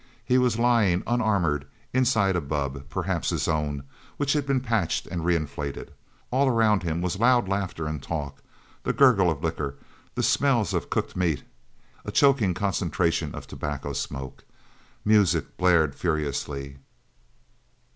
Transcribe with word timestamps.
He 0.25 0.39
was 0.39 0.57
lying, 0.57 1.03
unarmored, 1.05 1.67
inside 1.93 2.35
a 2.35 2.41
bubb 2.41 2.89
perhaps 2.89 3.29
his 3.29 3.47
own, 3.47 3.83
which 4.17 4.33
had 4.33 4.47
been 4.47 4.59
patched 4.59 5.05
and 5.05 5.23
reinflated. 5.23 5.91
All 6.31 6.47
around 6.49 6.81
him 6.81 7.03
was 7.03 7.19
loud 7.19 7.47
laughter 7.47 7.85
and 7.85 8.01
talk, 8.01 8.41
the 8.81 8.93
gurgle 8.93 9.29
of 9.29 9.43
liquor, 9.43 9.75
the 10.15 10.23
smells 10.23 10.73
of 10.73 10.89
cooked 10.89 11.15
meat, 11.15 11.43
a 12.03 12.11
choking 12.11 12.55
concentration 12.55 13.35
of 13.35 13.45
tobacco 13.45 13.93
smoke. 13.93 14.43
Music 15.05 15.55
blared 15.57 15.93
furiously. 15.93 16.77